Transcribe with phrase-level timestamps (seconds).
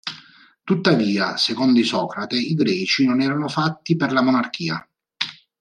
[0.63, 4.83] Tuttavia, secondo Isocrate, i Greci non erano fatti per la monarchia.